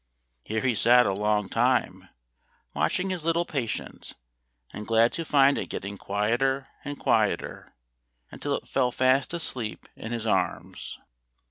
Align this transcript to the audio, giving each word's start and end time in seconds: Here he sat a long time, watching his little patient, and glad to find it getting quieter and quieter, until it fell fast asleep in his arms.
Here 0.43 0.61
he 0.61 0.73
sat 0.73 1.05
a 1.05 1.13
long 1.13 1.47
time, 1.47 2.09
watching 2.73 3.11
his 3.11 3.23
little 3.23 3.45
patient, 3.45 4.15
and 4.73 4.87
glad 4.87 5.13
to 5.13 5.23
find 5.23 5.59
it 5.59 5.69
getting 5.69 5.95
quieter 5.95 6.69
and 6.83 6.97
quieter, 6.99 7.75
until 8.31 8.55
it 8.55 8.67
fell 8.67 8.91
fast 8.91 9.31
asleep 9.31 9.87
in 9.95 10.11
his 10.11 10.25
arms. 10.25 10.97